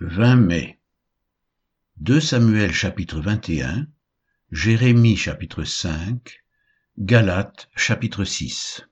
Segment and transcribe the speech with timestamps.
[0.00, 0.80] 20 mai.
[1.98, 3.86] 2 Samuel chapitre 21
[4.50, 6.42] Jérémie chapitre 5
[6.98, 8.88] Galates chapitre 6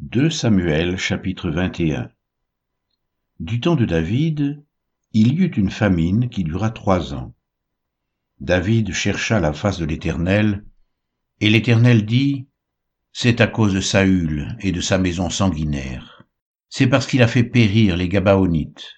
[0.00, 2.10] 2 Samuel chapitre 21
[3.40, 4.62] Du temps de David,
[5.14, 7.34] il y eut une famine qui dura trois ans.
[8.40, 10.66] David chercha la face de l'Éternel,
[11.40, 12.46] et l'Éternel dit,
[13.10, 16.19] C'est à cause de Saül et de sa maison sanguinaire
[16.70, 18.92] c'est parce qu'il a fait périr les Gabaonites.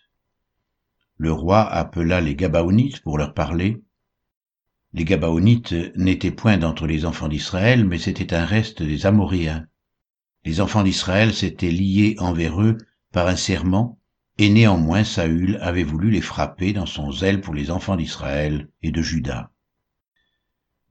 [1.17, 3.83] Le roi appela les Gabaonites pour leur parler.
[4.93, 9.67] Les Gabaonites n'étaient point d'entre les enfants d'Israël, mais c'était un reste des Amoréens.
[10.45, 12.77] Les enfants d'Israël s'étaient liés envers eux
[13.11, 13.99] par un serment,
[14.37, 18.91] et néanmoins Saül avait voulu les frapper dans son zèle pour les enfants d'Israël et
[18.91, 19.51] de Juda.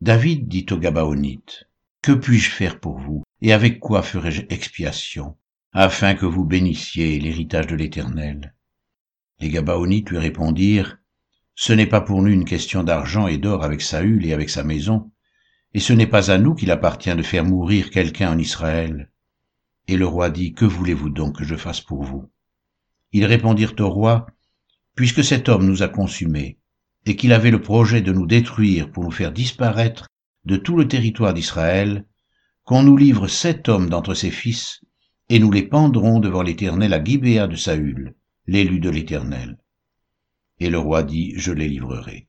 [0.01, 1.67] David dit aux Gabaonites,
[2.01, 5.35] Que puis-je faire pour vous, et avec quoi ferai-je expiation?
[5.73, 8.53] Afin que vous bénissiez l'héritage de l'Éternel.
[9.39, 10.97] Les Gabaonites lui répondirent,
[11.55, 14.63] Ce n'est pas pour nous une question d'argent et d'or avec Saül et avec sa
[14.63, 15.11] maison,
[15.73, 19.11] et ce n'est pas à nous qu'il appartient de faire mourir quelqu'un en Israël.
[19.87, 22.29] Et le roi dit, Que voulez-vous donc que je fasse pour vous?
[23.13, 24.27] Ils répondirent au roi,
[24.95, 26.59] Puisque cet homme nous a consumés,
[27.05, 30.07] et qu'il avait le projet de nous détruire pour nous faire disparaître
[30.43, 32.05] de tout le territoire d'Israël,
[32.65, 34.81] qu'on nous livre sept hommes d'entre ses fils,
[35.31, 38.15] et nous les pendrons devant l'Éternel à Gibéa de Saül,
[38.47, 39.57] l'élu de l'Éternel.
[40.59, 42.27] Et le roi dit, je les livrerai.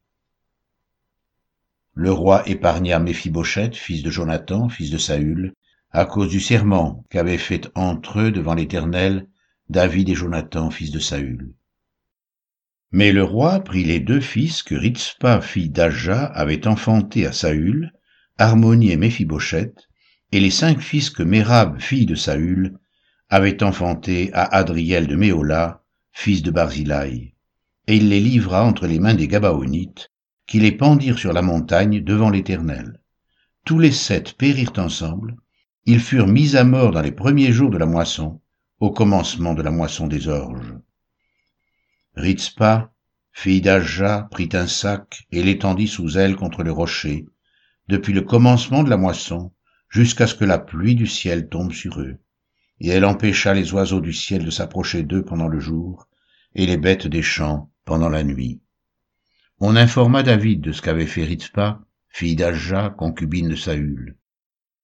[1.95, 5.53] Le roi épargna Méphibosheth, fils de Jonathan, fils de Saül,
[5.91, 9.27] à cause du serment qu'avaient fait entre eux devant l'Éternel
[9.69, 11.55] David et Jonathan, fils de Saül.
[12.93, 17.93] Mais le roi prit les deux fils que Ritzpa, fille d'Aja, avait enfantés à Saül,
[18.39, 19.89] Harmonie et Méphibosheth,
[20.31, 22.79] et les cinq fils que Mérab, fille de Saül,
[23.33, 27.35] avait enfanté à Adriel de Méola, fils de Barzilai,
[27.87, 30.11] et il les livra entre les mains des Gabaonites,
[30.47, 33.01] qui les pendirent sur la montagne devant l'Éternel.
[33.65, 35.37] Tous les sept périrent ensemble,
[35.87, 38.43] ils furent mis à mort dans les premiers jours de la moisson,
[38.81, 40.75] au commencement de la moisson des orges.
[42.15, 42.93] Ritzpa,
[43.33, 47.25] fille d'Aja, prit un sac et l'étendit sous elle contre le rocher,
[47.89, 49.55] depuis le commencement de la moisson
[49.89, 52.19] jusqu'à ce que la pluie du ciel tombe sur eux
[52.83, 56.09] et elle empêcha les oiseaux du ciel de s'approcher d'eux pendant le jour,
[56.57, 58.61] et les bêtes des champs pendant la nuit.
[59.61, 64.19] On informa David de ce qu'avait fait Ritzpa, fille d'Aja, concubine de Saül.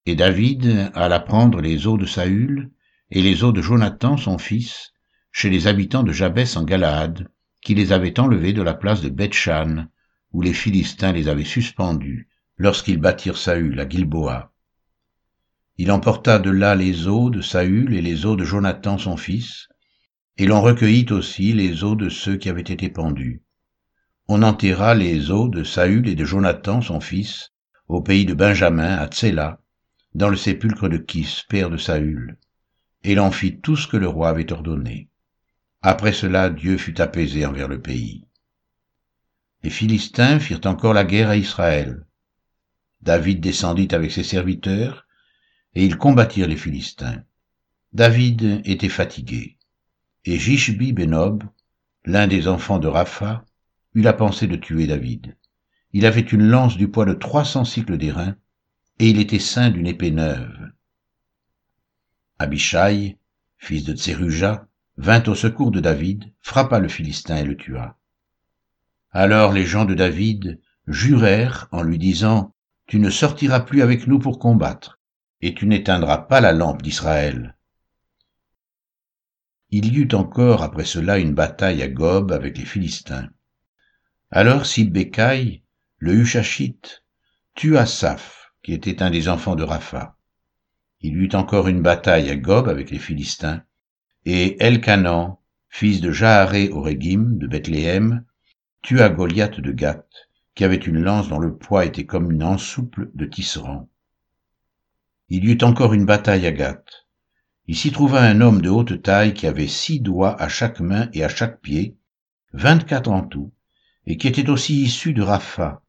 [0.07, 2.71] Et David alla prendre les eaux de Saül
[3.11, 4.93] et les eaux de Jonathan, son fils,
[5.33, 7.29] chez les habitants de Jabès en Galaad,
[7.63, 9.89] qui les avaient enlevés de la place de Bethshan,
[10.33, 14.53] où les Philistins les avaient suspendus, lorsqu'ils battirent Saül à Gilboa.
[15.81, 19.69] Il emporta de là les os de Saül et les os de Jonathan son fils,
[20.37, 23.43] et l'on recueillit aussi les os de ceux qui avaient été pendus.
[24.27, 27.53] On enterra les os de Saül et de Jonathan son fils
[27.87, 29.61] au pays de Benjamin à Tséla,
[30.15, 32.39] dans le sépulcre de Kis, père de Saül,
[33.05, 35.09] et l'on fit tout ce que le roi avait ordonné.
[35.81, 38.25] Après cela, Dieu fut apaisé envers le pays.
[39.63, 42.05] Les Philistins firent encore la guerre à Israël.
[43.01, 45.07] David descendit avec ses serviteurs,
[45.79, 47.23] et ils combattirent les Philistins.
[47.93, 49.59] David était fatigué,
[50.25, 51.45] et Jishbi Benob,
[52.05, 53.45] l'un des enfants de Rapha,
[53.95, 55.37] eut la pensée de tuer David.
[55.93, 58.35] Il avait une lance du poids de trois cents cycles d'airain,
[58.99, 60.73] et il était saint d'une épée neuve.
[62.41, 63.17] Abishai,
[63.59, 64.67] fils de Tseruja,
[64.97, 67.97] vint au secours de David, frappa le Philistin et le tua.
[69.13, 72.53] Alors les gens de David jurèrent en lui disant,
[72.89, 74.98] Tu ne sortiras plus avec nous pour combattre
[75.41, 77.57] et tu n'éteindras pas la lampe d'Israël.
[79.71, 83.29] Il y eut encore après cela une bataille à Gob avec les Philistins.
[84.31, 85.63] Alors Sibécaï,
[85.99, 87.05] le Hushachite,
[87.55, 90.17] tua Saph, qui était un des enfants de Rapha.
[91.01, 93.63] Il y eut encore une bataille à Gob avec les Philistins,
[94.25, 95.39] et Elkanan,
[95.69, 98.25] fils de Jaharé Orégim de Bethléem,
[98.83, 103.11] tua Goliath de Gath, qui avait une lance dont le poids était comme une ensouple
[103.15, 103.89] de tisserand.
[105.31, 107.07] Il y eut encore une bataille à Gath.
[107.67, 111.11] Il s'y trouva un homme de haute taille qui avait six doigts à chaque main
[111.13, 111.97] et à chaque pied,
[112.55, 113.53] vingt-quatre en tout,
[114.07, 115.83] et qui était aussi issu de Rapha.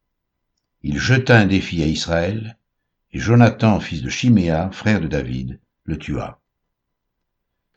[0.82, 2.58] Il jeta un défi à Israël,
[3.12, 6.40] et Jonathan, fils de Chiméa, frère de David, le tua.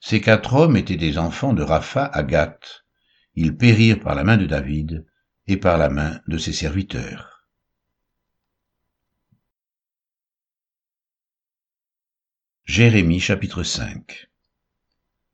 [0.01, 2.83] Ces quatre hommes étaient des enfants de Rapha à Gath.
[3.35, 5.05] Ils périrent par la main de David
[5.47, 7.32] et par la main de ses serviteurs.
[12.65, 14.29] Jérémie chapitre 5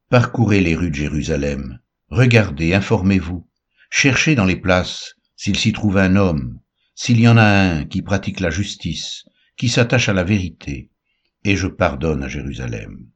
[0.09, 1.79] Parcourez les rues de Jérusalem,
[2.09, 3.47] regardez, informez-vous,
[3.91, 6.59] cherchez dans les places s'il s'y trouve un homme,
[6.95, 9.25] s'il y en a un qui pratique la justice,
[9.57, 10.89] qui s'attache à la vérité,
[11.43, 13.07] et je pardonne à Jérusalem.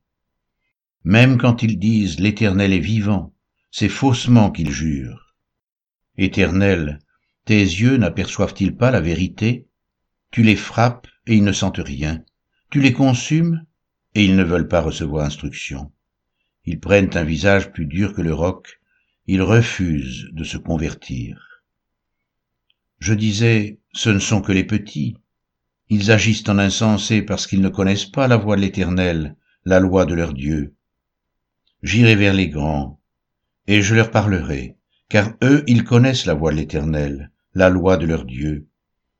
[1.03, 3.33] Même quand ils disent l'Éternel est vivant,
[3.71, 5.35] c'est faussement qu'ils jurent.
[6.17, 6.99] Éternel,
[7.45, 9.67] tes yeux n'aperçoivent-ils pas la vérité?
[10.29, 12.23] Tu les frappes et ils ne sentent rien.
[12.69, 13.65] Tu les consumes
[14.15, 15.91] et ils ne veulent pas recevoir instruction.
[16.65, 18.79] Ils prennent un visage plus dur que le roc,
[19.27, 21.63] ils refusent de se convertir.
[22.99, 25.17] Je disais, ce ne sont que les petits.
[25.89, 30.05] Ils agissent en insensé parce qu'ils ne connaissent pas la voie de l'Éternel, la loi
[30.05, 30.73] de leur Dieu.
[31.81, 32.99] J'irai vers les grands,
[33.67, 34.77] et je leur parlerai,
[35.09, 38.67] car eux ils connaissent la voie de l'Éternel, la loi de leur Dieu.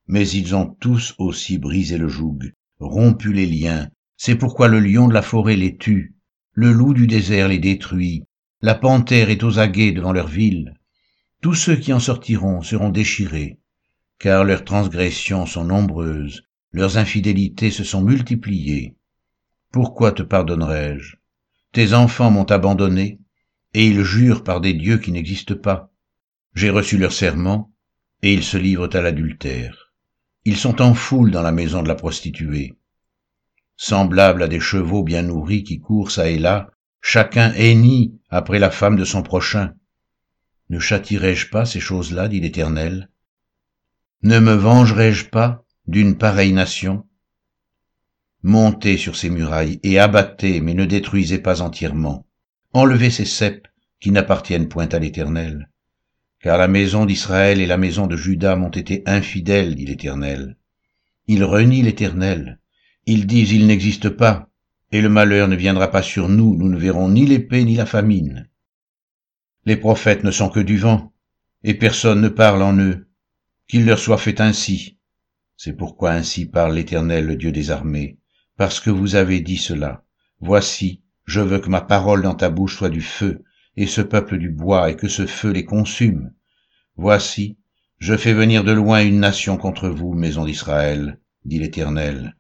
[0.08, 5.08] Mais ils ont tous aussi brisé le joug, rompu les liens, c'est pourquoi le lion
[5.08, 6.16] de la forêt les tue,
[6.54, 8.26] le loup du désert les détruit,
[8.62, 10.74] la panthère est aux aguets devant leur ville.
[11.42, 13.60] Tous ceux qui en sortiront seront déchirés,
[14.20, 18.96] car leurs transgressions sont nombreuses, leurs infidélités se sont multipliées.
[19.72, 21.18] Pourquoi te pardonnerai-je?
[21.74, 23.20] Tes enfants m'ont abandonné,
[23.74, 25.92] et ils jurent par des dieux qui n'existent pas.
[26.54, 27.74] J'ai reçu leur serment,
[28.22, 29.92] et ils se livrent à l'adultère.
[30.46, 32.76] Ils sont en foule dans la maison de la prostituée.
[33.86, 36.72] Semblables à des chevaux bien nourris qui courent çà et là,
[37.02, 39.74] chacun hennit après la femme de son prochain.
[40.70, 43.10] Ne châtirai-je pas ces choses-là, dit l'Éternel?
[44.22, 47.06] Ne me vengerai-je pas d'une pareille nation?
[48.42, 52.26] Montez sur ces murailles et abattez, mais ne détruisez pas entièrement.
[52.72, 53.68] Enlevez ces cèpes
[54.00, 55.70] qui n'appartiennent point à l'Éternel.
[56.40, 60.56] Car la maison d'Israël et la maison de Juda m'ont été infidèles, dit l'Éternel.
[61.28, 62.60] Ils renient l'Éternel.
[63.06, 64.50] Ils disent il n'existe pas,
[64.92, 67.86] et le malheur ne viendra pas sur nous, nous ne verrons ni l'épée ni la
[67.86, 68.48] famine.
[69.66, 71.12] Les prophètes ne sont que du vent,
[71.64, 73.08] et personne ne parle en eux.
[73.68, 74.98] Qu'il leur soit fait ainsi.
[75.58, 78.20] C'est pourquoi ainsi parle l'Éternel, le Dieu des armées,
[78.56, 80.04] parce que vous avez dit cela.
[80.40, 83.44] Voici, je veux que ma parole dans ta bouche soit du feu,
[83.76, 86.34] et ce peuple du bois, et que ce feu les consume.
[86.96, 87.58] Voici,
[88.00, 92.36] je fais venir de loin une nation contre vous, maison d'Israël, dit l'Éternel.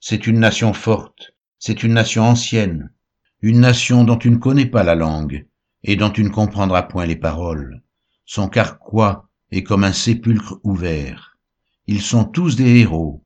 [0.00, 2.92] C'est une nation forte, c'est une nation ancienne,
[3.42, 5.46] une nation dont tu ne connais pas la langue
[5.82, 7.82] et dont tu ne comprendras point les paroles.
[8.24, 11.36] Son carquois est comme un sépulcre ouvert.
[11.88, 13.24] Ils sont tous des héros.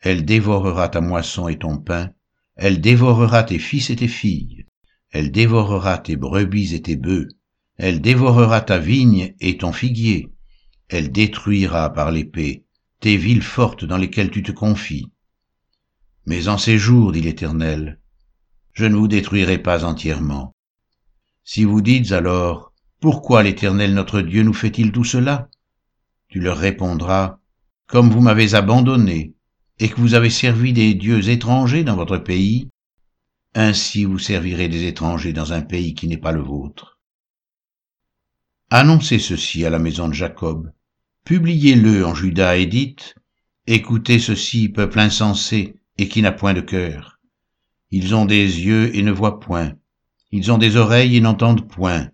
[0.00, 2.10] Elle dévorera ta moisson et ton pain,
[2.56, 4.66] elle dévorera tes fils et tes filles,
[5.10, 7.28] elle dévorera tes brebis et tes bœufs,
[7.78, 10.30] elle dévorera ta vigne et ton figuier,
[10.90, 12.66] elle détruira par l'épée
[13.00, 15.10] tes villes fortes dans lesquelles tu te confies
[16.26, 17.98] mais en ces jours, dit l'Éternel,
[18.72, 20.54] je ne vous détruirai pas entièrement.
[21.44, 25.48] Si vous dites alors, pourquoi l'Éternel notre Dieu nous fait-il tout cela?
[26.28, 27.38] Tu leur répondras,
[27.86, 29.34] comme vous m'avez abandonné,
[29.78, 32.68] et que vous avez servi des dieux étrangers dans votre pays,
[33.54, 36.98] ainsi vous servirez des étrangers dans un pays qui n'est pas le vôtre.
[38.70, 40.72] Annoncez ceci à la maison de Jacob,
[41.24, 43.14] publiez-le en Juda et dites,
[43.66, 47.18] Écoutez ceci, peuple insensé, et qui n'a point de cœur.
[47.90, 49.74] Ils ont des yeux et ne voient point.
[50.32, 52.10] Ils ont des oreilles et n'entendent point.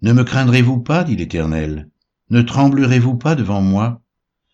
[0.00, 1.90] Ne me craindrez-vous pas, dit l'Éternel?
[2.30, 4.00] Ne tremblerez-vous pas devant moi?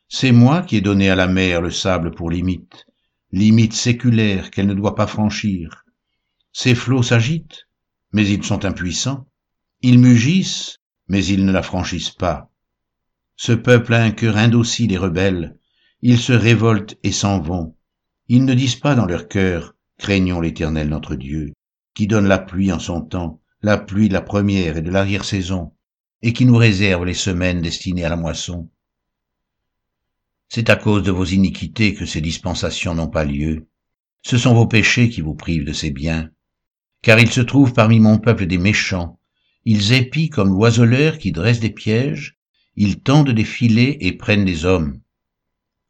[0.09, 2.87] C'est moi qui ai donné à la mer le sable pour limite,
[3.33, 5.85] limite séculaire qu'elle ne doit pas franchir.
[6.53, 7.69] Ces flots s'agitent,
[8.12, 9.26] mais ils sont impuissants.
[9.83, 12.50] Ils mugissent, mais ils ne la franchissent pas.
[13.37, 15.59] Ce peuple a un cœur indocile et rebelle.
[16.00, 17.76] Ils se révoltent et s'en vont.
[18.28, 21.52] Ils ne disent pas dans leur cœur, craignons l'Éternel notre Dieu,
[21.95, 25.73] qui donne la pluie en son temps, la pluie de la première et de l'arrière-saison,
[26.23, 28.71] et qui nous réserve les semaines destinées à la moisson.
[30.49, 33.66] C'est à cause de vos iniquités que ces dispensations n'ont pas lieu.
[34.23, 36.31] Ce sont vos péchés qui vous privent de ces biens.
[37.02, 39.19] Car il se trouve parmi mon peuple des méchants.
[39.66, 42.38] Ils épient comme l'oiseleur qui dresse des pièges,
[42.76, 45.00] ils tendent des filets et prennent des hommes.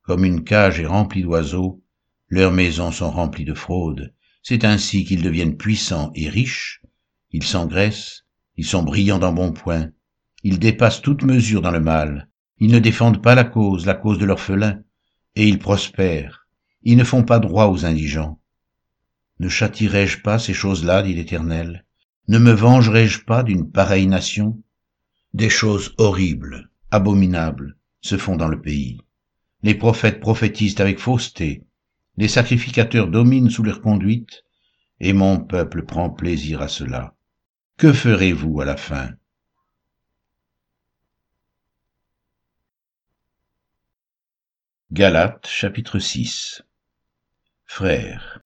[0.03, 1.84] Comme une cage est remplie d'oiseaux,
[2.35, 4.13] leurs maisons sont remplies de fraudes.
[4.43, 6.83] C'est ainsi qu'ils deviennent puissants et riches.
[7.31, 8.25] Ils s'engraissent,
[8.57, 9.93] ils sont brillants d'un bon point.
[10.43, 12.29] Ils dépassent toute mesure dans le mal.
[12.59, 14.83] Ils ne défendent pas la cause, la cause de l'orphelin.
[15.37, 16.49] Et ils prospèrent.
[16.83, 18.41] Ils ne font pas droit aux indigents.
[19.39, 21.87] Ne châtirai-je pas ces choses-là, dit l'Éternel?
[22.27, 24.61] Ne me vengerai-je pas d'une pareille nation?
[25.35, 28.99] Des choses horribles, abominables, se font dans le pays.
[29.63, 31.65] Les prophètes prophétisent avec fausseté,
[32.17, 34.45] les sacrificateurs dominent sous leur conduite,
[35.01, 37.15] et mon peuple prend plaisir à cela.
[37.77, 39.11] que ferez-vous à la fin?
[44.93, 46.63] Galates chapitre 6
[47.65, 48.41] Frères,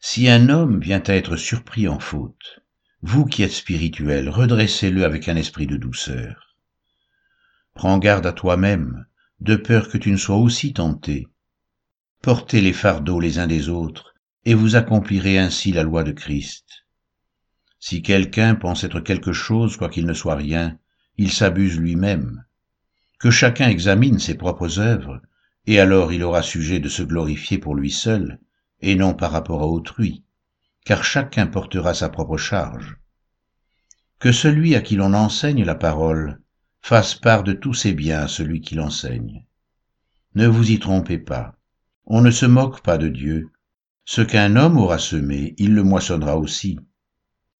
[0.00, 2.60] si un homme vient à être surpris en faute,
[3.02, 6.56] vous qui êtes spirituels, redressez-le avec un esprit de douceur.
[7.74, 9.06] Prends garde à toi-même,
[9.40, 11.28] de peur que tu ne sois aussi tenté.
[12.24, 14.14] Portez les fardeaux les uns des autres,
[14.46, 16.86] et vous accomplirez ainsi la loi de Christ.
[17.78, 20.78] Si quelqu'un pense être quelque chose, quoiqu'il ne soit rien,
[21.18, 22.42] il s'abuse lui-même.
[23.20, 25.20] Que chacun examine ses propres œuvres,
[25.66, 28.40] et alors il aura sujet de se glorifier pour lui seul,
[28.80, 30.24] et non par rapport à autrui,
[30.86, 32.96] car chacun portera sa propre charge.
[34.18, 36.40] Que celui à qui l'on enseigne la parole
[36.80, 39.44] fasse part de tous ses biens à celui qui l'enseigne.
[40.34, 41.53] Ne vous y trompez pas,
[42.06, 43.50] on ne se moque pas de Dieu.
[44.04, 46.78] Ce qu'un homme aura semé, il le moissonnera aussi.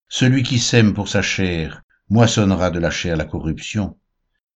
[0.09, 3.97] Celui qui sème pour sa chair moissonnera de la chair la corruption,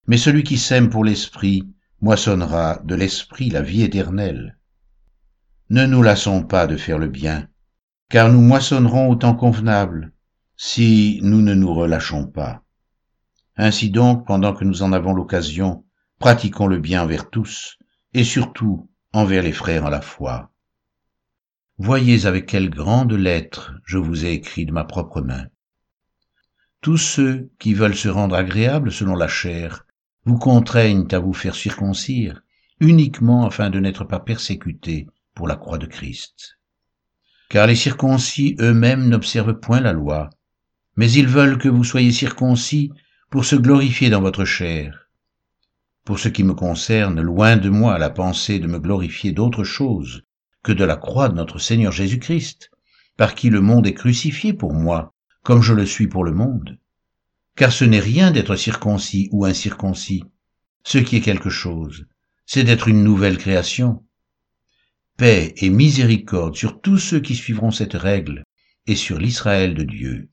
[0.07, 1.63] mais celui qui sème pour l'esprit
[2.01, 4.59] moissonnera de l'esprit la vie éternelle.
[5.71, 7.49] Ne nous lassons pas de faire le bien,
[8.09, 10.13] car nous moissonnerons au temps convenable,
[10.57, 12.63] si nous ne nous relâchons pas.
[13.57, 15.85] Ainsi donc, pendant que nous en avons l'occasion,
[16.19, 17.79] pratiquons le bien envers tous,
[18.15, 20.53] et surtout envers les frères en la foi.
[21.77, 25.47] Voyez avec quelle grande lettre je vous ai écrit de ma propre main.
[26.81, 29.87] Tous ceux qui veulent se rendre agréables selon la chair
[30.25, 32.43] vous contraignent à vous faire circoncire,
[32.79, 36.59] uniquement afin de n'être pas persécutés pour la croix de Christ.
[37.49, 40.31] Car les circoncis eux-mêmes n'observent point la loi,
[40.95, 42.93] mais ils veulent que vous soyez circoncis
[43.31, 45.08] pour se glorifier dans votre chair.
[46.09, 50.23] Pour ce qui me concerne, loin de moi la pensée de me glorifier d'autre chose
[50.63, 52.71] que de la croix de notre Seigneur Jésus-Christ,
[53.19, 55.13] par qui le monde est crucifié pour moi,
[55.43, 56.79] comme je le suis pour le monde.
[57.57, 60.25] Car ce n'est rien d'être circoncis ou incirconcis.
[60.83, 62.07] Ce qui est quelque chose,
[62.47, 64.03] c'est d'être une nouvelle création.
[65.19, 68.45] Paix et miséricorde sur tous ceux qui suivront cette règle
[68.87, 70.31] et sur l'Israël de Dieu.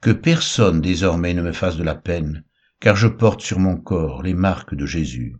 [0.00, 2.44] Que personne désormais ne me fasse de la peine,
[2.84, 5.38] car je porte sur mon corps les marques de Jésus.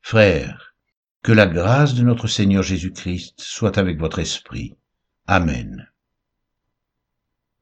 [0.00, 0.76] Frères,
[1.24, 4.76] que la grâce de notre Seigneur Jésus-Christ soit avec votre esprit.
[5.26, 5.87] Amen.